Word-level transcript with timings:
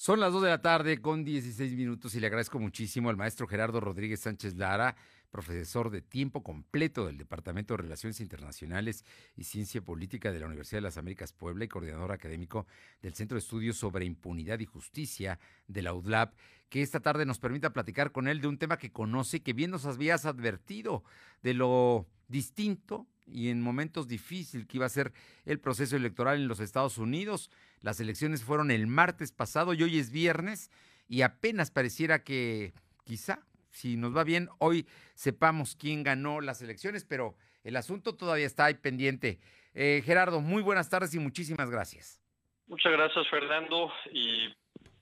Son 0.00 0.18
las 0.18 0.32
2 0.32 0.44
de 0.44 0.48
la 0.48 0.62
tarde 0.62 1.02
con 1.02 1.26
16 1.26 1.74
minutos 1.74 2.14
y 2.14 2.20
le 2.20 2.26
agradezco 2.28 2.58
muchísimo 2.58 3.10
al 3.10 3.18
maestro 3.18 3.46
Gerardo 3.46 3.80
Rodríguez 3.80 4.20
Sánchez 4.20 4.56
Lara, 4.56 4.96
profesor 5.30 5.90
de 5.90 6.00
tiempo 6.00 6.42
completo 6.42 7.04
del 7.04 7.18
Departamento 7.18 7.74
de 7.74 7.82
Relaciones 7.82 8.18
Internacionales 8.20 9.04
y 9.36 9.44
Ciencia 9.44 9.82
Política 9.82 10.32
de 10.32 10.40
la 10.40 10.46
Universidad 10.46 10.78
de 10.78 10.84
las 10.84 10.96
Américas 10.96 11.34
Puebla 11.34 11.66
y 11.66 11.68
coordinador 11.68 12.12
académico 12.12 12.66
del 13.02 13.12
Centro 13.12 13.34
de 13.34 13.40
Estudios 13.40 13.76
sobre 13.76 14.06
Impunidad 14.06 14.58
y 14.60 14.64
Justicia 14.64 15.38
de 15.68 15.82
la 15.82 15.92
UDLAP, 15.92 16.32
que 16.70 16.80
esta 16.80 17.00
tarde 17.00 17.26
nos 17.26 17.38
permita 17.38 17.74
platicar 17.74 18.10
con 18.10 18.26
él 18.26 18.40
de 18.40 18.48
un 18.48 18.56
tema 18.56 18.78
que 18.78 18.92
conoce 18.92 19.42
que 19.42 19.52
bien 19.52 19.70
nos 19.70 19.84
habías 19.84 20.24
advertido 20.24 21.04
de 21.42 21.52
lo 21.52 22.06
distinto 22.26 23.06
y 23.32 23.48
en 23.48 23.60
momentos 23.60 24.08
difíciles 24.08 24.66
que 24.66 24.76
iba 24.78 24.86
a 24.86 24.90
ser 24.90 25.12
el 25.44 25.60
proceso 25.60 25.96
electoral 25.96 26.36
en 26.36 26.48
los 26.48 26.60
Estados 26.60 26.98
Unidos. 26.98 27.50
Las 27.80 28.00
elecciones 28.00 28.42
fueron 28.44 28.70
el 28.70 28.86
martes 28.86 29.32
pasado 29.32 29.74
y 29.74 29.82
hoy 29.82 29.98
es 29.98 30.10
viernes 30.10 30.70
y 31.08 31.22
apenas 31.22 31.70
pareciera 31.70 32.22
que 32.22 32.72
quizá, 33.04 33.44
si 33.70 33.96
nos 33.96 34.16
va 34.16 34.24
bien, 34.24 34.48
hoy 34.58 34.86
sepamos 35.14 35.76
quién 35.76 36.02
ganó 36.02 36.40
las 36.40 36.62
elecciones, 36.62 37.04
pero 37.04 37.34
el 37.64 37.76
asunto 37.76 38.16
todavía 38.16 38.46
está 38.46 38.66
ahí 38.66 38.74
pendiente. 38.74 39.40
Eh, 39.74 40.02
Gerardo, 40.04 40.40
muy 40.40 40.62
buenas 40.62 40.88
tardes 40.88 41.14
y 41.14 41.18
muchísimas 41.18 41.70
gracias. 41.70 42.20
Muchas 42.66 42.92
gracias, 42.92 43.28
Fernando. 43.28 43.92
Y 44.12 44.54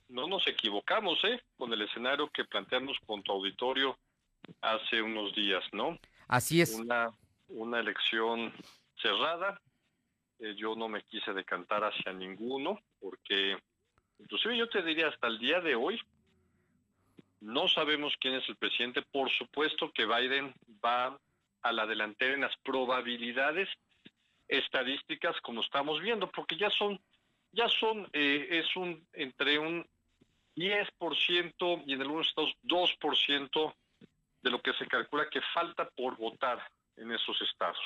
no 0.08 0.26
nos 0.26 0.46
equivocamos, 0.48 1.18
¿eh? 1.24 1.40
Con 1.56 1.72
el 1.72 1.82
escenario 1.82 2.30
que 2.30 2.44
planteamos 2.44 2.96
con 3.06 3.22
tu 3.22 3.32
auditorio 3.32 3.98
hace 4.62 5.02
unos 5.02 5.34
días, 5.34 5.62
¿no? 5.72 5.98
Así 6.26 6.60
es. 6.60 6.74
Una 6.74 7.10
una 7.48 7.80
elección 7.80 8.52
cerrada. 9.00 9.60
Eh, 10.38 10.54
yo 10.56 10.74
no 10.74 10.88
me 10.88 11.02
quise 11.02 11.32
decantar 11.32 11.84
hacia 11.84 12.12
ninguno, 12.12 12.80
porque 13.00 13.56
inclusive 14.18 14.56
yo 14.56 14.68
te 14.68 14.82
diría 14.82 15.08
hasta 15.08 15.26
el 15.26 15.38
día 15.38 15.60
de 15.60 15.74
hoy, 15.74 16.00
no 17.40 17.68
sabemos 17.68 18.14
quién 18.20 18.34
es 18.34 18.48
el 18.48 18.56
presidente. 18.56 19.02
Por 19.02 19.30
supuesto 19.30 19.90
que 19.92 20.06
Biden 20.06 20.54
va 20.84 21.18
a 21.62 21.72
la 21.72 21.86
delantera 21.86 22.34
en 22.34 22.42
las 22.42 22.56
probabilidades 22.58 23.68
estadísticas 24.48 25.40
como 25.40 25.60
estamos 25.60 26.00
viendo, 26.00 26.30
porque 26.30 26.56
ya 26.56 26.70
son, 26.70 27.00
ya 27.52 27.68
son, 27.68 28.08
eh, 28.12 28.48
es 28.50 28.76
un 28.76 29.06
entre 29.12 29.58
un 29.58 29.86
10% 30.56 31.84
y 31.86 31.92
en 31.92 32.00
algunos 32.00 32.28
estados 32.28 32.56
2% 32.64 33.74
de 34.42 34.50
lo 34.50 34.60
que 34.60 34.72
se 34.74 34.86
calcula 34.86 35.28
que 35.30 35.40
falta 35.54 35.88
por 35.90 36.16
votar 36.16 36.60
en 37.00 37.12
esos 37.12 37.40
estados. 37.42 37.78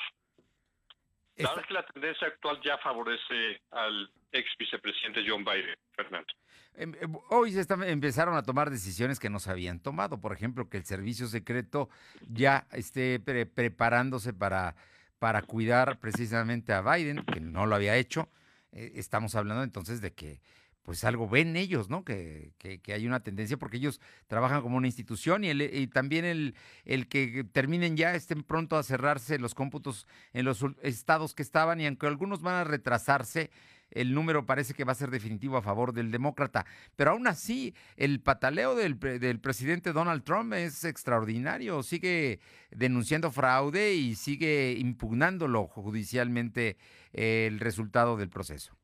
La 1.35 1.63
que 1.63 1.73
la 1.73 1.85
tendencia 1.85 2.27
actual 2.27 2.61
ya 2.63 2.77
favorece 2.77 3.61
al 3.71 4.11
ex 4.31 4.49
vicepresidente 4.57 5.23
John 5.27 5.43
Biden, 5.43 5.75
Fernando. 5.95 6.31
Em, 6.75 6.93
em, 6.99 7.15
hoy 7.29 7.51
se 7.51 7.65
empezaron 7.87 8.35
a 8.35 8.43
tomar 8.43 8.69
decisiones 8.69 9.19
que 9.19 9.29
no 9.29 9.39
se 9.39 9.49
habían 9.49 9.79
tomado. 9.79 10.19
Por 10.21 10.33
ejemplo, 10.33 10.69
que 10.69 10.77
el 10.77 10.85
servicio 10.85 11.27
secreto 11.27 11.89
ya 12.27 12.67
esté 12.71 13.19
preparándose 13.19 14.33
para, 14.33 14.75
para 15.17 15.41
cuidar 15.41 15.99
precisamente 15.99 16.73
a 16.73 16.81
Biden, 16.81 17.25
que 17.25 17.39
no 17.39 17.65
lo 17.65 17.75
había 17.75 17.95
hecho. 17.95 18.29
Eh, 18.71 18.93
estamos 18.95 19.35
hablando 19.35 19.63
entonces 19.63 20.01
de 20.01 20.13
que 20.13 20.39
pues 20.83 21.03
algo 21.05 21.27
ven 21.27 21.55
ellos, 21.55 21.89
¿no? 21.89 22.03
Que, 22.03 22.51
que, 22.57 22.93
hay 22.93 23.07
una 23.07 23.21
tendencia 23.21 23.57
porque 23.57 23.77
ellos 23.77 24.01
trabajan 24.27 24.61
como 24.61 24.77
una 24.77 24.87
institución 24.87 25.43
y, 25.43 25.49
y 25.49 25.87
también 25.87 26.25
el, 26.25 26.55
el, 26.85 27.07
que 27.07 27.45
terminen 27.51 27.95
ya, 27.97 28.13
estén 28.15 28.43
pronto 28.43 28.77
a 28.77 28.83
cerrarse 28.83 29.39
los 29.39 29.55
cómputos 29.55 30.07
en 30.33 30.45
los 30.45 30.63
estados 30.81 31.33
que 31.33 31.41
estaban 31.41 31.79
y 31.79 31.87
aunque 31.87 32.05
algunos 32.07 32.41
van 32.41 32.55
a 32.55 32.63
retrasarse, 32.65 33.49
el 33.91 34.13
número 34.13 34.45
parece 34.45 34.73
que 34.73 34.83
va 34.83 34.91
a 34.91 34.95
ser 34.95 35.11
definitivo 35.11 35.55
a 35.55 35.61
favor 35.61 35.93
del 35.93 36.11
demócrata. 36.11 36.65
Pero 36.95 37.11
aún 37.11 37.27
así, 37.27 37.73
el 37.95 38.19
pataleo 38.19 38.75
del, 38.75 38.99
del 38.99 39.39
presidente 39.39 39.93
Donald 39.93 40.23
Trump 40.23 40.53
es 40.53 40.83
extraordinario. 40.83 41.83
Sigue 41.83 42.39
denunciando 42.71 43.31
fraude 43.31 43.93
y 43.93 44.15
sigue 44.15 44.75
impugnándolo 44.79 45.67
judicialmente 45.67 46.77
el 47.13 47.59
resultado 47.59 48.17
del 48.17 48.29
proceso. 48.29 48.75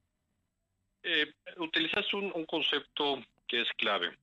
Eh, 1.11 1.33
utilizas 1.57 2.13
un, 2.13 2.45
concepto 2.45 3.19
que 3.47 3.61
es 3.61 3.69
clave, 3.77 4.15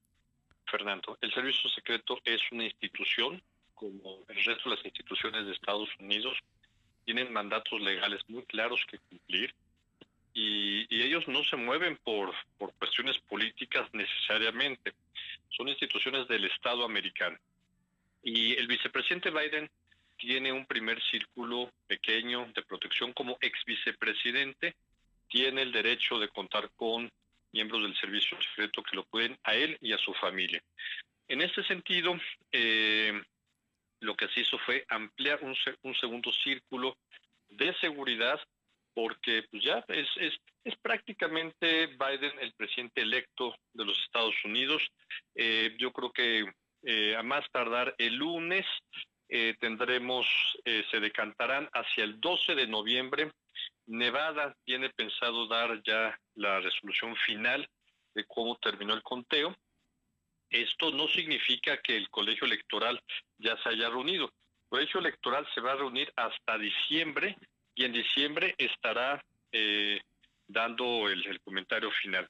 Fernando. 0.67 1.19
El 1.21 1.35
servicio 1.35 1.69
secreto 1.71 2.21
es 2.25 2.41
una 2.53 2.63
institución, 2.63 3.43
como 3.75 4.25
el 4.29 4.45
resto 4.45 4.71
de 4.71 4.77
las 4.77 4.85
instituciones 4.85 5.47
de 5.47 5.53
Estados 5.53 5.89
Unidos, 5.99 6.39
tienen 7.05 7.33
mandatos 7.33 7.81
legales 7.81 8.21
muy 8.29 8.45
claros 8.45 8.81
que 8.89 9.01
cumplir 9.01 9.53
y, 10.33 10.87
ellos 11.03 11.27
no 11.27 11.43
se 11.43 11.57
mueven 11.57 11.97
por, 12.05 12.33
por 12.57 12.73
cuestiones 12.75 13.19
políticas 13.29 13.93
necesariamente. 13.93 14.93
Son 15.57 15.69
instituciones 15.69 16.29
del 16.29 16.45
Estado 16.45 16.85
americano. 16.85 17.37
Y 18.23 18.55
el 18.55 18.69
vicepresidente 18.69 19.31
Biden 19.31 19.69
tiene 20.19 20.53
un 20.53 20.67
primer 20.67 21.03
círculo 21.11 21.73
pequeño 21.89 22.47
de 22.55 22.63
protección 22.63 23.13
como 23.13 23.39
ex 23.41 23.65
vicepresidente 23.65 24.77
tiene 25.29 25.63
el 25.63 25.73
derecho 25.73 26.19
de 26.19 26.29
contar 26.29 26.71
con 26.77 27.11
miembros 27.53 27.83
del 27.83 27.97
servicio 27.97 28.37
secreto 28.43 28.83
que 28.83 28.97
lo 28.97 29.05
pueden 29.05 29.39
a 29.45 29.55
él 29.55 29.79
y 29.81 29.93
a 29.93 29.99
su 29.99 30.13
familia. 30.15 30.63
En 31.29 31.41
este 31.41 31.65
sentido, 31.65 32.15
eh, 32.53 33.21
lo 34.01 34.17
que 34.17 34.29
se 34.29 34.41
hizo 34.41 34.59
fue 34.59 34.85
ampliar 34.89 35.41
un, 35.43 35.95
segundo 35.95 36.33
círculo 36.33 36.97
de 37.49 37.75
seguridad 37.81 38.39
porque 38.95 39.45
pues 39.51 39.63
ya 39.63 39.85
es, 39.89 40.09
es, 40.17 40.35
es, 40.65 40.77
prácticamente 40.77 41.87
Biden 41.87 42.39
el 42.41 42.53
presidente 42.53 43.03
electo 43.03 43.55
de 43.75 43.85
los 43.85 43.99
Estados 44.03 44.35
Unidos. 44.45 44.83
Eh, 45.35 45.75
yo 45.79 45.93
creo 45.93 46.13
que 46.13 46.47
eh, 46.83 47.17
a 47.17 47.23
más 47.23 47.45
tardar 47.51 47.95
el 47.99 48.17
lunes 48.17 48.67
tendremos, 49.59 50.25
se 50.65 51.01
decantarán 51.01 51.69
hacia 51.73 52.05
el 52.05 52.21
12 52.21 52.55
de 52.55 52.69
noviembre 52.69 53.33
Nevada 53.87 54.57
tiene 54.65 54.91
pensado 54.91 55.47
dar 55.47 55.83
ya 55.85 56.19
la 56.35 56.61
resolución 56.61 57.15
final 57.17 57.69
de 58.15 58.25
cómo 58.25 58.57
terminó 58.57 58.95
el 58.95 59.03
conteo. 59.03 59.57
Esto 60.51 60.91
no 60.91 61.09
significa 61.09 61.77
que 61.79 61.97
el 61.97 62.09
colegio 62.11 62.47
electoral 62.47 63.01
ya 63.39 63.57
se 63.63 63.69
haya 63.71 63.89
reunido. 63.89 64.27
El 64.27 64.69
colegio 64.69 65.01
electoral 65.01 65.47
se 65.55 65.61
va 65.61 65.73
a 65.73 65.77
reunir 65.77 66.13
hasta 66.17 66.59
diciembre 66.59 67.37
y 67.75 67.85
en 67.85 67.93
diciembre 67.93 68.55
estará 68.59 69.23
eh, 69.53 70.01
dando 70.47 71.09
el, 71.09 71.41
comentario 71.41 71.91
final. 71.91 72.29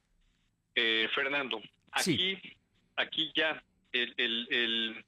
Eh, 0.75 1.09
Fernando, 1.15 1.63
aquí, 1.93 2.39
aquí 2.97 3.33
ya 3.35 3.63
el, 3.93 4.15
el, 4.17 4.47
el 4.51 5.05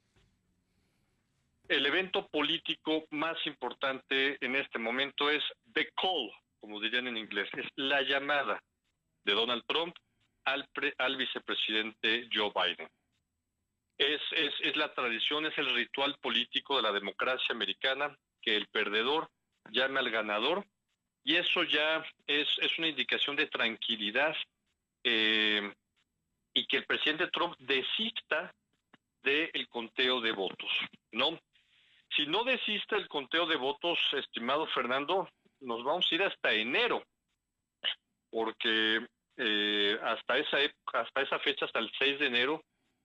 evento 1.68 2.26
político 2.28 3.04
más 3.10 3.36
importante 3.46 4.38
en 4.44 4.56
este 4.56 4.78
momento 4.78 5.30
es 5.30 5.42
the 5.74 5.90
call, 6.00 6.30
como 6.60 6.80
dirían 6.80 7.06
en 7.06 7.16
inglés, 7.16 7.48
es 7.54 7.66
la 7.76 8.02
llamada 8.02 8.62
de 9.24 9.34
Donald 9.34 9.62
Trump 9.66 9.94
al, 10.44 10.68
al 10.98 11.16
vicepresidente 11.16 12.28
Joe 12.32 12.52
Biden. 12.54 12.88
Es, 13.98 14.22
la 14.76 14.94
tradición, 14.94 15.46
es 15.46 15.58
el 15.58 15.74
ritual 15.74 16.16
político 16.20 16.76
de 16.76 16.82
la 16.82 16.92
democracia 16.92 17.52
americana 17.52 18.16
que 18.40 18.56
el 18.56 18.68
perdedor 18.68 19.28
llame 19.70 19.98
al 19.98 20.10
ganador. 20.10 20.64
Y 21.24 21.36
eso 21.36 21.64
ya 21.64 22.04
es, 22.26 22.48
es 22.58 22.78
una 22.78 22.88
indicación 22.88 23.34
de 23.34 23.48
tranquilidad 23.48 24.36
eh, 25.02 25.74
y 26.54 26.66
que 26.66 26.78
el 26.78 26.86
presidente 26.86 27.26
Trump 27.28 27.56
desista 27.58 28.54
del 29.22 29.68
conteo 29.68 30.20
de 30.20 30.32
votos, 30.32 30.70
desiste 32.48 32.96
el 32.96 33.08
conteo 33.08 33.46
de 33.46 33.56
votos, 33.56 33.98
estimado 34.12 34.66
Fernando, 34.68 35.28
nos 35.60 35.84
vamos 35.84 36.06
a 36.10 36.14
ir 36.14 36.22
hasta 36.22 36.52
enero, 36.52 37.02
porque 38.30 39.06
eh, 39.36 39.98
hasta 40.02 40.38
esa 40.38 40.58
hasta 40.94 41.22
esa 41.22 41.38
fecha, 41.40 41.66
hasta 41.66 41.78
el 41.78 41.90
6 41.98 42.18
de 42.18 42.26
enero, 42.26 42.62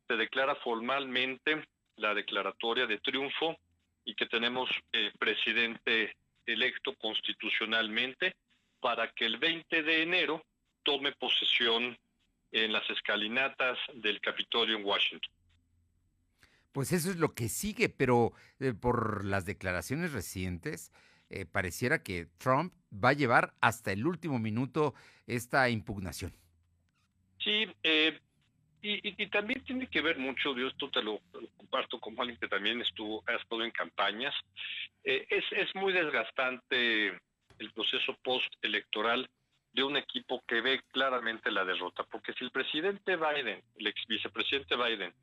se 0.07 0.15
declara 0.15 0.55
formalmente 0.55 1.65
la 1.97 2.13
declaratoria 2.13 2.87
de 2.87 2.99
triunfo 2.99 3.57
y 4.05 4.15
que 4.15 4.25
tenemos 4.25 4.69
eh, 4.91 5.11
presidente 5.19 6.15
electo 6.45 6.93
constitucionalmente 6.95 8.35
para 8.79 9.09
que 9.11 9.25
el 9.25 9.37
20 9.37 9.83
de 9.83 10.03
enero 10.03 10.43
tome 10.83 11.11
posesión 11.13 11.97
en 12.51 12.71
las 12.71 12.89
escalinatas 12.89 13.77
del 13.93 14.19
Capitolio 14.21 14.77
en 14.77 14.85
Washington. 14.85 15.33
Pues 16.73 16.91
eso 16.91 17.11
es 17.11 17.17
lo 17.17 17.33
que 17.35 17.49
sigue, 17.49 17.87
pero 17.87 18.33
eh, 18.59 18.73
por 18.73 19.25
las 19.25 19.45
declaraciones 19.45 20.11
recientes, 20.11 20.91
eh, 21.29 21.45
pareciera 21.45 22.01
que 22.01 22.27
Trump 22.39 22.73
va 22.91 23.09
a 23.09 23.13
llevar 23.13 23.53
hasta 23.61 23.91
el 23.91 24.05
último 24.05 24.39
minuto 24.39 24.95
esta 25.27 25.69
impugnación. 25.69 26.33
Sí, 27.39 27.67
eh, 27.83 28.19
y, 28.81 29.27
también 29.27 29.63
tiene 29.63 29.87
que 29.87 30.01
ver 30.01 30.17
mucho, 30.17 30.57
yo 30.57 30.67
esto 30.67 30.89
te 30.89 31.01
lo, 31.01 31.21
comparto 31.55 31.99
como 31.99 32.21
alguien 32.21 32.39
que 32.39 32.47
también 32.47 32.81
estuvo, 32.81 33.23
ha 33.27 33.35
estado 33.35 33.63
en 33.63 33.71
campañas, 33.71 34.33
es, 35.03 35.45
es 35.51 35.73
muy 35.75 35.93
desgastante 35.93 37.07
el 37.59 37.71
proceso 37.73 38.17
post-electoral 38.23 39.29
de 39.73 39.83
un 39.83 39.97
equipo 39.97 40.43
que 40.47 40.61
ve 40.61 40.81
claramente 40.91 41.51
la 41.51 41.65
derrota. 41.65 42.03
Porque 42.03 42.33
si 42.33 42.45
el 42.45 42.51
presidente 42.51 43.15
Biden, 43.15 43.61
el 43.75 43.87
ex 43.87 44.05
vicepresidente 44.07 44.75
Biden, 44.75 45.13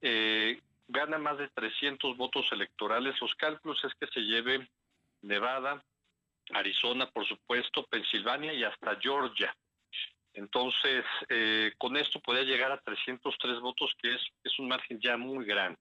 eh, 0.00 0.60
gana 0.88 1.18
más 1.18 1.38
de 1.38 1.48
300 1.48 2.16
votos 2.16 2.46
electorales, 2.52 3.20
los 3.20 3.34
cálculos 3.34 3.82
es 3.84 3.94
que 3.94 4.06
se 4.08 4.20
lleve 4.20 4.68
Nevada, 5.22 5.82
Arizona, 6.52 7.06
por 7.06 7.26
supuesto, 7.26 7.84
Pensilvania 7.86 8.52
y 8.52 8.64
hasta 8.64 8.96
Georgia. 9.00 9.54
Entonces, 10.34 11.04
eh, 11.28 11.72
con 11.78 11.96
esto 11.96 12.20
podría 12.20 12.44
llegar 12.44 12.72
a 12.72 12.80
303 12.80 13.60
votos, 13.60 13.94
que 14.02 14.14
es, 14.14 14.58
un 14.58 14.68
margen 14.68 15.00
ya 15.00 15.16
muy 15.16 15.44
grande. 15.44 15.78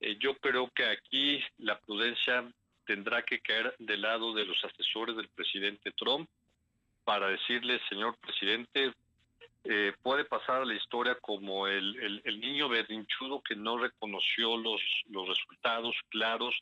Eh, 0.00 0.16
yo 0.20 0.36
creo 0.36 0.70
que 0.74 0.86
aquí 0.86 1.42
la 1.58 1.78
prudencia 1.80 2.48
tendrá 2.86 3.22
que 3.22 3.40
caer 3.40 3.74
del 3.78 4.02
lado 4.02 4.32
de 4.34 4.44
los 4.44 4.64
asesores 4.64 5.16
del 5.16 5.28
presidente 5.28 5.92
Trump 5.92 6.28
para 7.04 7.28
decirle, 7.28 7.80
señor 7.88 8.16
presidente, 8.18 8.92
eh, 9.64 9.94
puede 10.02 10.24
pasar 10.24 10.62
a 10.62 10.64
la 10.64 10.74
historia 10.74 11.16
como 11.20 11.68
el, 11.68 12.20
el, 12.24 12.40
niño 12.40 12.68
berrinchudo 12.68 13.40
que 13.42 13.54
no 13.54 13.78
reconoció 13.78 14.56
los, 14.56 14.80
los 15.08 15.28
resultados 15.28 15.94
claros 16.08 16.52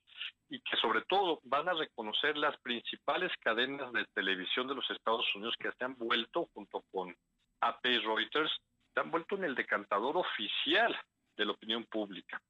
y 0.50 0.61
que 0.61 0.76
sobre 0.76 1.00
todo 1.02 1.41
van 1.44 1.69
a 1.70 1.73
reconocer 1.73 2.37
las 2.37 2.58
principales 2.61 3.32
cadenas 3.41 3.91
de 3.93 4.05
televisión 4.12 4.69
de 4.69 4.75
los 4.75 4.91
Estados 4.91 5.25
Unidos 5.35 5.55
que 5.58 5.73
se 5.73 5.85
han 5.85 5.97
vuelto, 5.97 6.50
junto 6.52 6.85
con 6.93 7.17
AP 7.61 7.87
y 7.87 7.99
Reuters, 8.00 8.52
se 8.93 9.00
han 9.00 9.11
vuelto 9.11 9.37
en 9.37 9.44
el 9.44 9.55
decantador 9.55 10.19
oficial 10.19 10.94
de 11.37 11.44
la 11.47 11.52
opinión 11.52 11.85
pública. 11.85 12.43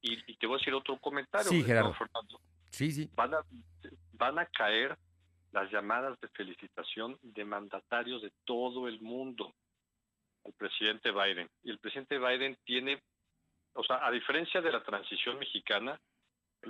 Y, 0.00 0.16
te 0.36 0.46
voy 0.46 0.56
a 0.56 0.58
decir 0.58 0.72
otro 0.72 0.96
comentario. 0.98 1.50
Sí, 1.50 1.62
Gerardo. 1.62 1.94
Sí, 2.70 2.92
sí. 2.92 3.10
Van 3.14 3.34
a, 3.34 3.40
van 4.12 4.38
a 4.38 4.46
caer 4.46 4.96
las 5.52 5.70
llamadas 5.70 6.18
de 6.20 6.28
felicitación 6.28 7.18
de 7.22 7.44
mandatarios 7.44 8.22
de 8.22 8.32
todo 8.44 8.88
el 8.88 9.00
mundo 9.00 9.54
al 10.44 10.52
presidente 10.54 11.10
Biden. 11.10 11.48
Y 11.62 11.70
el 11.70 11.78
presidente 11.78 12.18
Biden 12.18 12.56
tiene, 12.64 13.02
o 13.74 13.82
sea, 13.82 14.06
a 14.06 14.10
diferencia 14.10 14.60
de 14.60 14.72
la 14.72 14.82
transición 14.82 15.38
mexicana, 15.38 15.98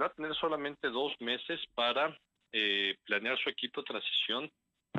va 0.00 0.06
a 0.06 0.12
tener 0.12 0.34
solamente 0.34 0.88
dos 0.88 1.14
meses 1.20 1.60
para 1.74 2.16
eh, 2.52 2.96
planear 3.04 3.38
su 3.38 3.50
equipo 3.50 3.80
de 3.80 3.86
transición 3.86 4.50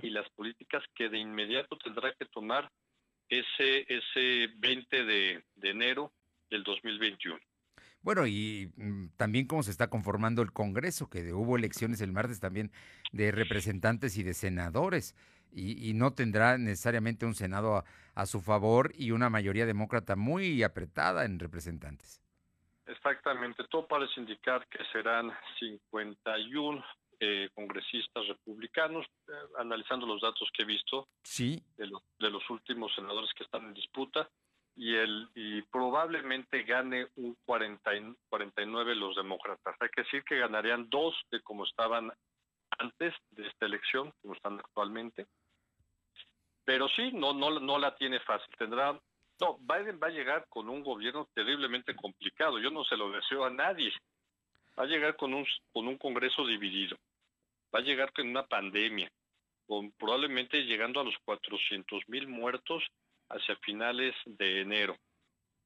y 0.01 0.09
las 0.09 0.29
políticas 0.31 0.83
que 0.93 1.09
de 1.09 1.17
inmediato 1.17 1.77
tendrá 1.77 2.13
que 2.13 2.25
tomar 2.25 2.69
ese, 3.27 3.85
ese 3.87 4.53
20 4.57 5.03
de, 5.03 5.43
de 5.55 5.69
enero 5.69 6.11
del 6.49 6.63
2021. 6.63 7.39
Bueno, 8.01 8.25
y 8.27 8.71
mm, 8.77 9.09
también 9.17 9.45
cómo 9.45 9.63
se 9.63 9.71
está 9.71 9.89
conformando 9.89 10.41
el 10.41 10.53
Congreso, 10.53 11.09
que 11.09 11.33
hubo 11.33 11.57
elecciones 11.57 12.01
el 12.01 12.11
martes 12.11 12.39
también 12.39 12.71
de 13.11 13.31
representantes 13.31 14.17
y 14.17 14.23
de 14.23 14.33
senadores, 14.33 15.15
y, 15.51 15.93
no 15.95 16.13
tendrá 16.13 16.59
necesariamente 16.59 17.25
un 17.25 17.33
Senado 17.33 17.83
a, 18.13 18.25
su 18.27 18.39
favor 18.39 18.91
y 18.95 19.09
una 19.09 19.31
mayoría 19.31 19.65
demócrata 19.65 20.15
muy 20.15 20.61
apretada 20.61 21.25
en 21.25 21.39
representantes. 21.39 22.21
Exactamente, 22.85 23.63
todo 23.69 23.87
parece 23.87 24.19
indicar 24.19 24.67
que 24.67 24.83
serán 24.91 25.31
51 25.59 26.85
eh, 27.19 27.49
congresistas 27.55 28.27
republicanos, 28.27 29.05
eh, 29.27 29.31
analizando 29.57 30.05
los 30.05 30.21
datos 30.21 30.49
que 30.53 30.63
he 30.63 30.65
visto 30.65 31.07
sí. 31.23 31.63
de, 31.77 31.89
de 32.19 32.29
los 32.29 32.47
últimos 32.49 32.93
senadores 32.93 33.31
que 33.35 33.43
están 33.43 33.65
en 33.65 33.73
disputa 33.73 34.29
y 34.79 34.95
el 34.95 35.27
y 35.35 35.61
probablemente 35.63 36.63
gane 36.63 37.09
un 37.17 37.35
40, 37.45 37.91
49 38.29 38.95
los 38.95 39.13
demócratas. 39.13 39.75
Hay 39.81 39.89
que 39.89 40.03
decir 40.03 40.23
que 40.23 40.39
ganarían 40.39 40.89
dos 40.89 41.13
de 41.29 41.41
como 41.41 41.65
estaban 41.65 42.13
antes 42.77 43.13
de 43.31 43.45
esta 43.45 43.65
elección, 43.65 44.13
como 44.21 44.35
están 44.35 44.57
actualmente. 44.57 45.27
Pero 46.63 46.87
sí, 46.95 47.11
no 47.11 47.33
no 47.33 47.59
no 47.59 47.77
la 47.77 47.93
tiene 47.97 48.21
fácil. 48.21 48.55
Tendrá 48.57 48.97
no, 49.41 49.57
Biden 49.57 49.99
va 50.01 50.07
a 50.07 50.11
llegar 50.11 50.45
con 50.47 50.69
un 50.69 50.81
gobierno 50.81 51.27
terriblemente 51.33 51.93
complicado. 51.93 52.57
Yo 52.57 52.71
no 52.71 52.85
se 52.85 52.95
lo 52.95 53.11
deseo 53.11 53.43
a 53.43 53.49
nadie. 53.49 53.91
Va 54.79 54.83
a 54.83 54.87
llegar 54.87 55.17
con 55.17 55.33
un 55.33 55.45
con 55.73 55.89
un 55.89 55.97
Congreso 55.97 56.47
dividido. 56.47 56.95
Va 57.75 57.79
a 57.79 57.83
llegar 57.83 58.13
con 58.13 58.29
una 58.29 58.47
pandemia, 58.47 59.11
probablemente 59.97 60.63
llegando 60.63 61.01
a 61.01 61.03
los 61.03 61.15
400 61.25 62.01
mil 62.07 62.29
muertos 62.29 62.81
hacia 63.29 63.55
finales 63.57 64.15
de 64.25 64.61
enero, 64.61 64.97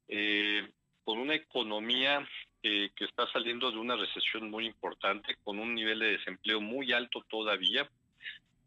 eh, 0.08 0.70
con 1.04 1.20
una 1.20 1.36
economía 1.36 2.28
eh, 2.62 2.92
que 2.96 3.06
está 3.06 3.28
saliendo 3.32 3.72
de 3.72 3.78
una 3.78 3.96
recesión 3.96 4.50
muy 4.50 4.66
importante, 4.66 5.36
con 5.44 5.60
un 5.60 5.76
nivel 5.76 6.00
de 6.00 6.18
desempleo 6.18 6.62
muy 6.62 6.94
alto 6.94 7.24
todavía 7.30 7.90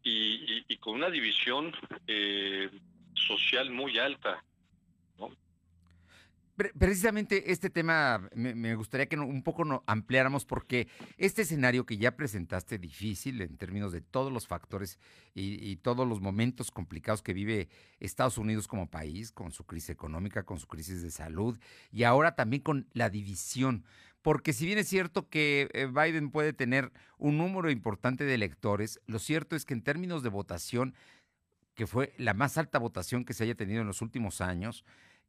y, 0.03 0.77
con 0.77 0.95
una 0.95 1.09
división 1.09 1.73
eh, 2.05 2.69
social 3.13 3.71
muy 3.71 3.97
alta. 3.97 4.43
Precisamente 6.57 7.51
este 7.51 7.69
tema 7.69 8.29
me, 8.33 8.73
gustaría 8.73 9.05
que 9.05 9.15
un 9.15 9.43
poco 9.43 9.83
ampliáramos 9.85 10.43
porque 10.43 10.87
este 11.17 11.43
escenario 11.43 11.85
que 11.85 11.97
ya 11.97 12.15
presentaste 12.15 12.79
difícil 12.79 13.39
en 13.43 13.57
términos 13.57 13.91
de 13.91 14.01
todos 14.01 14.33
los 14.33 14.47
factores 14.47 14.97
y, 15.35 15.75
todos 15.77 16.07
los 16.07 16.19
momentos 16.19 16.71
complicados 16.71 17.21
que 17.21 17.33
vive 17.33 17.69
Estados 17.99 18.39
Unidos 18.39 18.67
como 18.67 18.89
país, 18.89 19.31
con 19.31 19.51
su 19.51 19.65
crisis 19.65 19.91
económica, 19.91 20.41
con 20.43 20.57
su 20.57 20.65
crisis 20.65 21.03
de 21.03 21.11
salud 21.11 21.59
y 21.91 22.03
ahora 22.03 22.33
también 22.33 22.63
con 22.63 22.87
la 22.91 23.11
división. 23.11 23.85
Porque 24.23 24.51
si 24.51 24.65
bien 24.65 24.79
es 24.79 24.87
cierto 24.87 25.29
que 25.29 25.69
eh, 25.73 25.85
Biden 25.85 26.31
puede 26.31 26.53
tener 26.53 26.91
un 27.19 27.37
número 27.37 27.69
importante 27.69 28.23
de 28.23 28.33
electores, 28.33 28.99
lo 29.05 29.19
cierto 29.19 29.55
es 29.55 29.63
que 29.63 29.75
en 29.75 29.83
términos 29.83 30.23
de 30.23 30.29
votación, 30.29 30.95
que 31.75 31.85
fue 31.85 32.15
la 32.17 32.33
más 32.33 32.57
alta 32.57 32.79
votación 32.79 33.25
que 33.25 33.33
se 33.33 33.43
haya 33.43 33.53
tenido 33.53 33.81
en 33.81 33.87
los 33.87 34.01
últimos 34.01 34.41
años, 34.41 34.83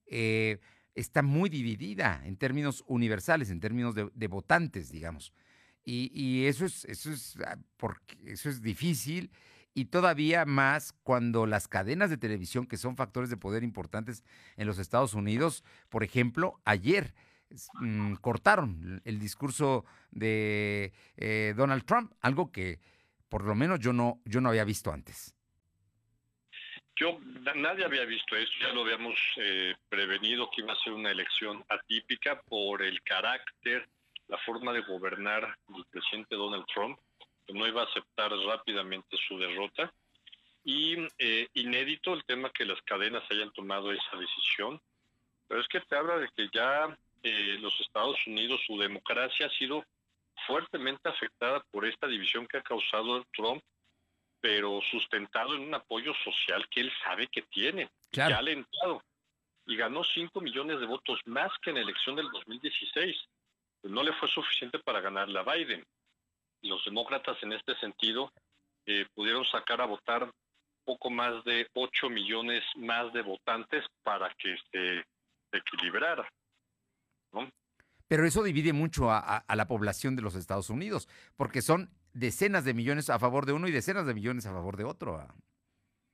eh, 0.06 0.58
está 0.98 1.22
muy 1.22 1.48
dividida 1.48 2.20
en 2.24 2.36
términos 2.36 2.84
universales, 2.86 3.50
en 3.50 3.60
términos 3.60 3.94
de, 3.94 4.26
votantes, 4.26 4.90
digamos. 4.90 5.32
Y, 5.84 6.44
eso, 6.44 6.66
es, 6.66 6.84
eso, 6.84 7.10
es, 7.10 7.38
ah, 7.46 7.56
eso 8.26 8.50
es 8.50 8.60
difícil 8.60 9.30
y 9.72 9.86
todavía 9.86 10.44
más 10.44 10.92
cuando 11.02 11.46
las 11.46 11.68
cadenas 11.68 12.10
de 12.10 12.18
televisión, 12.18 12.66
que 12.66 12.76
son 12.76 12.96
factores 12.96 13.30
de 13.30 13.36
poder 13.36 13.62
importantes 13.62 14.22
en 14.56 14.66
los 14.66 14.78
Estados 14.78 15.14
Unidos, 15.14 15.64
por 15.88 16.02
ejemplo, 16.02 16.60
ayer 16.64 17.14
mm, 17.80 18.14
cortaron 18.14 19.00
el 19.04 19.18
discurso 19.18 19.84
de 20.10 20.92
eh, 21.16 21.54
Donald 21.56 21.84
Trump, 21.84 22.12
algo 22.20 22.50
que 22.50 22.80
por 23.28 23.44
lo 23.44 23.54
menos 23.54 23.78
yo 23.78 23.92
no, 23.92 24.20
yo 24.24 24.40
no 24.40 24.50
había 24.50 24.64
visto 24.64 24.92
antes. 24.92 25.34
Yo, 26.98 27.16
nadie 27.54 27.84
había 27.84 28.04
visto 28.04 28.34
esto, 28.34 28.56
ya 28.60 28.72
lo 28.72 28.80
habíamos 28.80 29.16
eh, 29.36 29.76
prevenido 29.88 30.50
que 30.50 30.62
iba 30.62 30.72
a 30.72 30.82
ser 30.82 30.92
una 30.92 31.12
elección 31.12 31.64
atípica 31.68 32.42
por 32.42 32.82
el 32.82 33.00
carácter, 33.02 33.88
la 34.26 34.36
forma 34.38 34.72
de 34.72 34.80
gobernar 34.80 35.56
del 35.68 35.84
presidente 35.84 36.34
Donald 36.34 36.66
Trump, 36.66 36.98
que 37.46 37.52
no 37.54 37.68
iba 37.68 37.82
a 37.82 37.84
aceptar 37.84 38.32
rápidamente 38.32 39.16
su 39.28 39.38
derrota. 39.38 39.92
Y 40.64 40.96
eh, 41.18 41.46
inédito 41.54 42.14
el 42.14 42.24
tema 42.24 42.50
que 42.50 42.64
las 42.64 42.82
cadenas 42.82 43.22
hayan 43.30 43.52
tomado 43.52 43.92
esa 43.92 44.16
decisión, 44.16 44.80
pero 45.46 45.60
es 45.60 45.68
que 45.68 45.80
te 45.80 45.94
habla 45.94 46.18
de 46.18 46.28
que 46.36 46.48
ya 46.52 46.98
eh, 47.22 47.58
los 47.60 47.80
Estados 47.80 48.18
Unidos, 48.26 48.60
su 48.66 48.76
democracia 48.76 49.46
ha 49.46 49.50
sido 49.50 49.84
fuertemente 50.48 51.08
afectada 51.08 51.60
por 51.70 51.86
esta 51.86 52.08
división 52.08 52.48
que 52.48 52.56
ha 52.56 52.62
causado 52.62 53.24
Trump 53.32 53.62
pero 54.40 54.80
sustentado 54.90 55.54
en 55.54 55.62
un 55.62 55.74
apoyo 55.74 56.12
social 56.24 56.68
que 56.68 56.80
él 56.80 56.92
sabe 57.04 57.26
que 57.28 57.42
tiene, 57.42 57.90
que 58.10 58.22
ha 58.22 58.38
alentado. 58.38 59.02
Y 59.66 59.76
ganó 59.76 60.02
5 60.02 60.40
millones 60.40 60.80
de 60.80 60.86
votos 60.86 61.20
más 61.26 61.50
que 61.62 61.70
en 61.70 61.76
la 61.76 61.82
elección 61.82 62.16
del 62.16 62.30
2016. 62.30 63.16
Pues 63.80 63.92
no 63.92 64.02
le 64.02 64.12
fue 64.14 64.28
suficiente 64.28 64.78
para 64.78 65.00
ganarle 65.00 65.38
a 65.38 65.42
Biden. 65.42 65.84
Los 66.62 66.84
demócratas 66.84 67.36
en 67.42 67.52
este 67.52 67.76
sentido 67.76 68.32
eh, 68.86 69.06
pudieron 69.14 69.44
sacar 69.44 69.80
a 69.80 69.86
votar 69.86 70.30
poco 70.84 71.10
más 71.10 71.44
de 71.44 71.68
8 71.74 72.08
millones 72.08 72.64
más 72.76 73.12
de 73.12 73.20
votantes 73.20 73.84
para 74.02 74.32
que 74.38 74.56
se 74.72 75.04
equilibrara. 75.52 76.26
Pero 78.08 78.26
eso 78.26 78.42
divide 78.42 78.72
mucho 78.72 79.10
a, 79.10 79.44
la 79.54 79.68
población 79.68 80.16
de 80.16 80.22
los 80.22 80.34
Estados 80.34 80.70
Unidos, 80.70 81.08
porque 81.36 81.60
son 81.60 81.90
decenas 82.12 82.64
de 82.64 82.74
millones 82.74 83.10
a 83.10 83.18
favor 83.18 83.46
de 83.46 83.52
uno 83.52 83.68
y 83.68 83.72
decenas 83.72 84.06
de 84.06 84.14
millones 84.14 84.46
a 84.46 84.52
favor 84.52 84.76
de 84.76 84.84
otro. 84.84 85.16
Ah. 85.16 85.34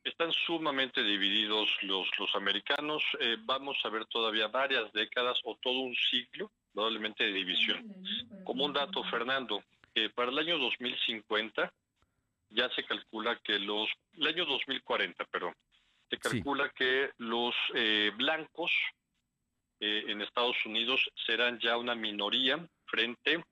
Están 0.05 0.33
sumamente 0.33 1.03
divididos 1.03 1.69
los, 1.83 2.07
los 2.19 2.35
americanos. 2.35 3.03
Eh, 3.21 3.37
vamos 3.41 3.79
a 3.85 3.89
ver 3.89 4.05
todavía 4.07 4.49
varias 4.49 4.93
décadas 4.93 5.41
o 5.45 5.57
todo 5.63 5.81
un 5.81 5.95
siglo 5.95 6.51
probablemente 6.73 7.25
de 7.25 7.33
división. 7.33 7.95
Como 8.45 8.65
un 8.65 8.73
dato, 8.73 9.03
Fernando, 9.05 9.63
para 10.15 10.31
el 10.31 10.39
año 10.39 10.59
2050 10.59 11.73
ya 12.51 12.69
se 12.71 12.85
calcula 12.85 13.37
que 13.43 13.59
los, 13.59 13.89
el 14.15 14.27
año 14.27 14.45
2040, 14.45 15.25
pero 15.31 15.53
se 16.09 16.19
calcula 16.19 16.71
que 16.71 17.11
los 17.19 17.55
eh, 17.75 18.13
blancos 18.17 18.71
eh, 19.81 20.05
en 20.09 20.21
Estados 20.23 20.57
Unidos 20.65 21.01
serán 21.27 21.59
ya 21.59 21.77
una 21.77 21.95
minoría 21.95 22.65
frente 22.87 23.45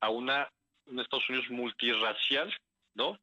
a 0.00 0.10
una 0.10 0.48
un 0.90 1.00
Estados 1.00 1.28
Unidos 1.28 1.50
multirracial, 1.50 2.52
¿no? 2.94 3.18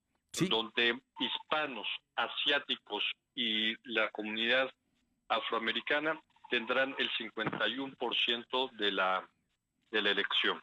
donde 0.49 0.99
hispanos, 1.19 1.87
asiáticos 2.15 3.03
y 3.33 3.75
la 3.91 4.09
comunidad 4.09 4.69
afroamericana 5.29 6.19
tendrán 6.49 6.95
el 6.97 7.09
51% 7.11 8.71
de 8.73 8.91
la 8.91 9.27
de 9.91 10.01
la 10.01 10.11
elección. 10.11 10.61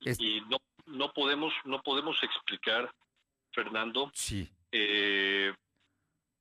Y 0.00 0.40
no 0.42 0.58
no 0.86 1.12
podemos 1.12 1.52
no 1.64 1.82
podemos 1.82 2.22
explicar 2.22 2.92
Fernando 3.52 4.10
sí. 4.14 4.48
Eh, 4.70 5.52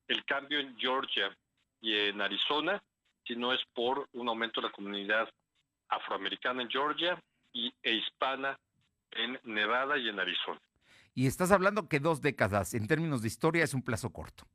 el 0.08 0.26
cambio 0.26 0.60
en 0.60 0.78
Georgia 0.78 1.36
y 1.82 1.94
en 1.94 2.22
Arizona 2.22 2.82
si 3.26 3.36
no 3.36 3.52
es 3.52 3.62
por 3.74 4.08
un 4.14 4.30
aumento 4.30 4.62
de 4.62 4.68
la 4.68 4.74
comunidad 4.74 5.30
afroamericana 5.90 6.62
en 6.62 6.70
Georgia 6.70 7.22
y, 7.52 7.74
e 7.82 7.96
hispana 7.96 8.58
en 9.18 9.40
Nevada 9.44 9.98
y 9.98 10.10
en 10.10 10.20
Arizona. 10.20 10.62
Y 11.14 11.28
estás 11.28 11.52
hablando 11.52 11.90
que 11.90 12.00
dos 12.00 12.22
décadas, 12.22 12.74
en 12.74 12.88
términos 12.88 13.22
de 13.22 13.28
historia, 13.28 13.64
es 13.64 13.74
un 13.74 13.82
plazo 13.82 14.12
corto. 14.12 14.46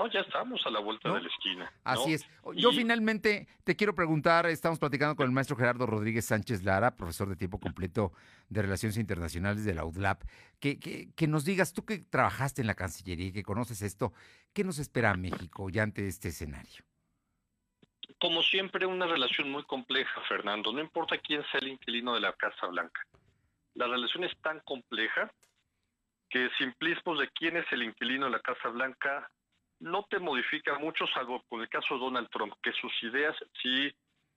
No, 0.00 0.10
ya 0.10 0.20
estamos 0.20 0.64
a 0.64 0.70
la 0.70 0.80
vuelta 0.80 1.12
de 1.12 1.20
la 1.20 1.28
esquina. 1.28 1.70
Así 1.84 2.14
es. 2.14 2.26
Yo 2.54 2.72
finalmente 2.72 3.46
te 3.64 3.76
quiero 3.76 3.94
preguntar, 3.94 4.46
estamos 4.46 4.78
platicando 4.78 5.14
con 5.14 5.26
el 5.26 5.32
maestro 5.32 5.56
Gerardo 5.56 5.84
Rodríguez 5.84 6.24
Sánchez 6.24 6.64
Lara, 6.64 6.96
profesor 6.96 7.28
de 7.28 7.36
tiempo 7.36 7.60
completo 7.60 8.14
de 8.48 8.62
Relaciones 8.62 8.96
Internacionales 8.96 9.66
de 9.66 9.74
la 9.74 9.84
UDLAP, 9.84 10.22
que, 10.58 10.78
que, 10.78 11.12
que 11.14 11.26
nos 11.26 11.44
digas, 11.44 11.74
tú 11.74 11.84
que 11.84 11.98
trabajaste 11.98 12.62
en 12.62 12.66
la 12.66 12.74
Cancillería 12.74 13.26
y 13.26 13.32
que 13.32 13.42
conoces 13.42 13.82
esto, 13.82 14.14
¿qué 14.54 14.64
nos 14.64 14.78
espera 14.78 15.10
a 15.10 15.16
México 15.18 15.68
ya 15.68 15.82
ante 15.82 16.08
este 16.08 16.28
escenario? 16.28 16.82
Como 18.18 18.42
siempre, 18.42 18.86
una 18.86 19.06
relación 19.06 19.50
muy 19.50 19.64
compleja, 19.64 20.22
Fernando. 20.26 20.72
No 20.72 20.80
importa 20.80 21.18
quién 21.18 21.42
sea 21.50 21.60
el 21.60 21.68
inquilino 21.68 22.14
de 22.14 22.20
la 22.20 22.32
Casa 22.32 22.66
Blanca. 22.68 23.02
La 23.74 23.86
relación 23.86 24.24
es 24.24 24.36
tan 24.40 24.60
compleja 24.60 25.30
que 26.28 26.48
simplismos 26.58 27.18
de 27.18 27.28
quién 27.30 27.56
es 27.56 27.66
el 27.72 27.82
inquilino 27.82 28.26
de 28.26 28.32
la 28.32 28.40
Casa 28.40 28.68
Blanca 28.68 29.30
no 29.80 30.04
te 30.04 30.18
modifica 30.18 30.78
mucho, 30.78 31.06
salvo 31.08 31.42
con 31.48 31.60
el 31.60 31.68
caso 31.68 31.94
de 31.94 32.00
Donald 32.00 32.28
Trump, 32.30 32.54
que 32.62 32.72
sus 32.72 32.92
ideas 33.02 33.34
sí, 33.62 33.90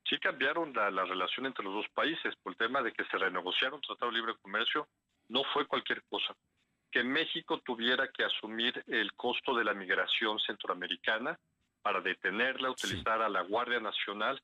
sí 0.05 0.17
cambiaron 0.19 0.73
la, 0.73 0.89
relación 1.05 1.45
entre 1.45 1.65
los 1.65 1.73
dos 1.73 1.85
países 1.93 2.33
por 2.37 2.53
el 2.53 2.57
tema 2.57 2.81
de 2.81 2.93
que 2.93 3.05
se 3.05 3.17
renegociaron 3.17 3.75
un 3.75 3.81
tratado 3.81 4.11
de 4.11 4.17
libre 4.17 4.35
comercio, 4.41 4.87
no 5.29 5.43
fue 5.53 5.67
cualquier 5.67 6.01
cosa. 6.03 6.33
Que 6.91 7.03
México 7.03 7.59
tuviera 7.59 8.07
que 8.07 8.23
asumir 8.23 8.83
el 8.87 9.13
costo 9.13 9.53
de 9.55 9.65
la 9.65 9.73
migración 9.73 10.39
centroamericana 10.39 11.37
para 11.81 11.99
detenerla, 11.99 12.71
utilizar 12.71 13.21
a 13.21 13.29
la 13.29 13.41
Guardia 13.41 13.79
Nacional, 13.79 14.41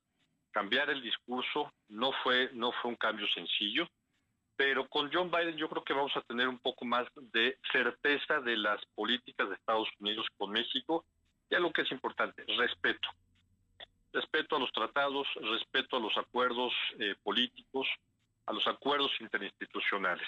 cambiar 0.51 0.89
el 0.89 1.01
discurso, 1.01 1.71
no 1.87 2.11
fue, 2.23 2.49
no 2.53 2.71
fue 2.73 2.91
un 2.91 2.97
cambio 2.97 3.27
sencillo 3.29 3.87
pero 4.59 4.89
con 4.89 5.09
John 5.09 5.31
Biden 5.31 5.55
yo 5.55 5.69
creo 5.69 5.85
que 5.85 5.93
vamos 5.93 6.11
a 6.17 6.21
tener 6.23 6.49
un 6.49 6.59
poco 6.59 6.83
más 6.83 7.07
de 7.15 7.57
certeza 7.71 8.41
de 8.41 8.57
las 8.57 8.85
políticas 8.93 9.47
de 9.47 9.55
Estados 9.55 9.87
Unidos 10.01 10.27
con 10.37 10.51
México 10.51 11.05
y 11.49 11.55
a 11.55 11.61
lo 11.61 11.71
que 11.71 11.83
es 11.83 11.91
importante, 11.93 12.43
respeto. 12.57 13.07
Respeto 14.11 14.57
a 14.57 14.59
los 14.59 14.69
tratados, 14.73 15.25
respeto 15.35 15.95
a 15.95 16.01
los 16.01 16.17
acuerdos 16.17 16.73
eh, 16.99 17.15
políticos, 17.23 17.87
a 18.47 18.51
los 18.51 18.67
acuerdos 18.67 19.13
interinstitucionales. 19.21 20.27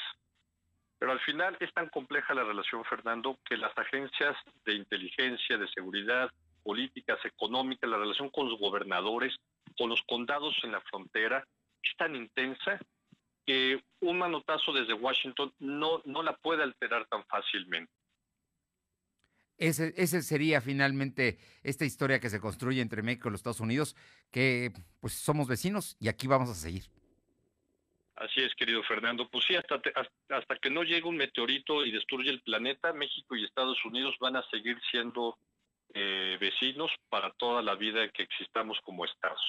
Pero 0.98 1.12
al 1.12 1.20
final 1.20 1.58
es 1.60 1.74
tan 1.74 1.90
compleja 1.90 2.34
la 2.34 2.46
relación, 2.46 2.86
Fernando, 2.86 3.38
que 3.44 3.58
las 3.58 3.78
agencias 3.78 4.38
de 4.64 4.76
inteligencia, 4.76 5.58
de 5.58 5.68
seguridad, 5.68 6.32
políticas, 6.64 7.20
económicas, 7.26 7.90
la 7.90 7.98
relación 7.98 8.30
con 8.30 8.48
los 8.48 8.58
gobernadores, 8.58 9.36
con 9.78 9.90
los 9.90 10.02
condados 10.04 10.56
en 10.64 10.72
la 10.72 10.80
frontera, 10.80 11.46
es 11.84 11.98
tan 11.98 12.16
intensa 12.16 12.80
que 13.46 13.82
un 14.00 14.18
manotazo 14.18 14.74
desde 14.74 14.94
Washington 14.94 15.54
no, 15.60 16.02
no 16.06 16.24
la 16.24 16.36
puede 16.38 16.64
alterar 16.64 17.06
tan 17.08 17.26
fácilmente. 17.26 17.92
Ese, 19.58 19.94
ese 19.96 20.24
sería 20.24 20.60
finalmente 20.60 21.38
esta 21.62 21.86
historia 21.86 22.20
que 22.20 22.32
se 22.32 22.40
construye 22.40 22.82
entre 22.82 23.04
México 23.04 23.28
y 23.28 23.32
los 23.32 23.42
Estados 23.42 23.60
Unidos, 23.60 23.96
que 24.32 24.72
pues 25.00 25.14
somos 25.14 25.48
vecinos 25.48 25.98
y 26.00 26.08
aquí 26.08 26.26
vamos 26.26 26.50
a 26.50 26.56
seguir. 26.56 26.86
Así 28.16 28.42
es, 28.42 28.54
querido 28.56 28.84
Fernando. 28.84 29.28
Pues 29.30 29.46
sí, 29.46 29.56
hasta, 29.56 29.82
hasta 30.30 30.56
que 30.58 30.70
no 30.70 30.84
llegue 30.84 31.08
un 31.08 31.18
meteorito 31.18 31.84
y 31.86 31.92
destruye 31.92 32.30
el 32.30 32.42
planeta, 32.42 32.94
México 32.94 33.36
y 33.36 33.46
Estados 33.46 33.84
Unidos 33.84 34.16
van 34.20 34.36
a 34.36 34.48
seguir 34.50 34.80
siendo 34.92 35.38
eh, 35.94 36.38
vecinos 36.40 36.92
para 37.10 37.32
toda 37.32 37.62
la 37.62 37.76
vida 37.76 38.08
que 38.10 38.24
existamos 38.24 38.80
como 38.84 39.06
estados. 39.06 39.42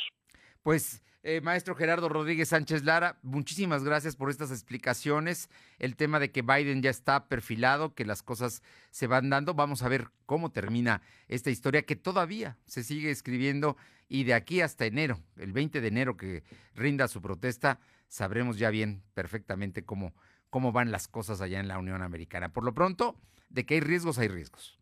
Pues, 0.63 1.03
eh, 1.25 1.41
maestro 1.41 1.75
Gerardo 1.75 2.09
Rodríguez 2.09 2.49
Sánchez 2.49 2.85
Lara, 2.85 3.19
muchísimas 3.23 3.85
gracias 3.85 4.17
por 4.17 4.31
estas 4.31 4.51
explicaciones. 4.51 5.51
El 5.79 5.97
tema 5.97 6.19
de 6.19 6.31
que 6.31 6.43
Biden 6.43 6.83
ya 6.83 6.91
está 6.91 7.29
perfilado, 7.29 7.95
que 7.95 8.05
las 8.05 8.23
cosas 8.23 8.63
se 8.91 9.07
van 9.07 9.31
dando. 9.31 9.55
Vamos 9.55 9.83
a 9.83 9.89
ver 9.89 10.09
cómo 10.27 10.51
termina 10.51 11.03
esta 11.29 11.51
historia 11.51 11.83
que 11.83 11.97
todavía 11.97 12.59
se 12.65 12.85
sigue 12.85 13.11
escribiendo 13.11 13.77
y 14.09 14.25
de 14.25 14.35
aquí 14.35 14.61
hasta 14.61 14.85
enero, 14.85 15.21
el 15.37 15.53
20 15.53 15.81
de 15.81 15.89
enero 15.89 16.17
que 16.17 16.45
rinda 16.75 17.09
su 17.09 17.23
protesta, 17.23 17.81
sabremos 18.09 18.59
ya 18.59 18.71
bien 18.71 19.03
perfectamente 19.15 19.85
cómo, 19.85 20.15
cómo 20.51 20.71
van 20.71 20.93
las 20.93 21.09
cosas 21.09 21.41
allá 21.41 21.61
en 21.61 21.69
la 21.69 21.79
Unión 21.79 22.03
Americana. 22.03 22.53
Por 22.53 22.63
lo 22.63 22.75
pronto, 22.75 23.17
de 23.49 23.65
que 23.65 23.75
hay 23.75 23.81
riesgos, 23.81 24.19
hay 24.19 24.29
riesgos. 24.29 24.79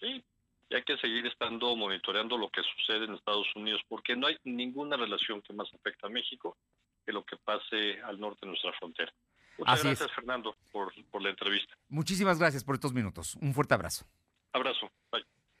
Sí, 0.00 0.24
hay 0.70 0.82
que 0.82 0.96
seguir 0.98 1.26
estando 1.26 1.74
monitoreando 1.76 2.36
lo 2.36 2.48
que 2.50 2.62
sucede 2.62 3.04
en 3.04 3.14
Estados 3.14 3.46
Unidos, 3.54 3.80
porque 3.88 4.16
no 4.16 4.26
hay 4.26 4.36
ninguna 4.44 4.96
relación 4.96 5.42
que 5.42 5.52
más 5.52 5.72
afecte 5.74 6.06
a 6.06 6.10
México 6.10 6.56
que 7.04 7.12
lo 7.12 7.24
que 7.24 7.36
pase 7.36 8.00
al 8.02 8.18
norte 8.18 8.40
de 8.42 8.48
nuestra 8.48 8.72
frontera. 8.72 9.12
Muchas 9.58 9.84
gracias, 9.84 10.12
Fernando, 10.12 10.56
por, 10.72 10.92
por 11.10 11.22
la 11.22 11.30
entrevista. 11.30 11.74
Muchísimas 11.88 12.38
gracias 12.38 12.64
por 12.64 12.74
estos 12.74 12.92
minutos. 12.92 13.36
Un 13.36 13.54
fuerte 13.54 13.74
abrazo. 13.74 14.06
Abrazo. 14.52 14.90